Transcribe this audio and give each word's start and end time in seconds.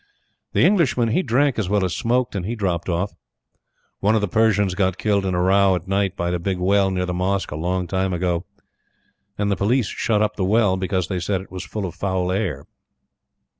The 0.53 0.63
Englishman, 0.65 1.09
he 1.09 1.21
drank 1.21 1.59
as 1.59 1.69
well 1.69 1.85
as 1.85 1.95
smoked, 1.95 2.33
and 2.33 2.43
he 2.43 2.55
dropped 2.55 2.89
off. 2.89 3.13
One 3.99 4.15
of 4.15 4.21
the 4.21 4.27
Persians 4.27 4.73
got 4.73 4.97
killed 4.97 5.27
in 5.27 5.35
a 5.35 5.39
row 5.39 5.75
at 5.75 5.87
night 5.87 6.17
by 6.17 6.31
the 6.31 6.39
big 6.39 6.57
well 6.57 6.89
near 6.89 7.05
the 7.05 7.13
mosque 7.13 7.51
a 7.51 7.55
long 7.55 7.85
time 7.85 8.11
ago, 8.11 8.47
and 9.37 9.51
the 9.51 9.55
Police 9.55 9.85
shut 9.89 10.23
up 10.23 10.37
the 10.37 10.43
well, 10.43 10.75
because 10.75 11.07
they 11.07 11.19
said 11.19 11.39
it 11.41 11.51
was 11.51 11.63
full 11.65 11.85
of 11.85 11.93
foul 11.93 12.31
air. 12.31 12.65